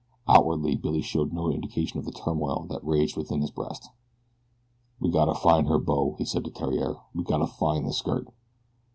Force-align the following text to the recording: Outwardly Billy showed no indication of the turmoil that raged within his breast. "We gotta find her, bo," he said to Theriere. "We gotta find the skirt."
Outwardly 0.27 0.75
Billy 0.77 1.03
showed 1.03 1.31
no 1.31 1.51
indication 1.51 1.99
of 1.99 2.05
the 2.05 2.11
turmoil 2.11 2.65
that 2.71 2.83
raged 2.83 3.15
within 3.15 3.41
his 3.41 3.51
breast. 3.51 3.89
"We 4.99 5.11
gotta 5.11 5.35
find 5.35 5.67
her, 5.67 5.77
bo," 5.77 6.15
he 6.17 6.25
said 6.25 6.43
to 6.45 6.49
Theriere. 6.49 6.95
"We 7.13 7.23
gotta 7.23 7.45
find 7.45 7.85
the 7.85 7.93
skirt." 7.93 8.27